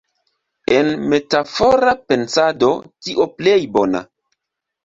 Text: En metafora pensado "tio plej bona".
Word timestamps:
En 0.77 0.89
metafora 1.11 1.93
pensado 2.13 2.73
"tio 3.09 3.29
plej 3.41 3.59
bona". 3.77 4.03